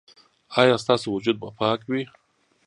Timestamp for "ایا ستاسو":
0.61-1.07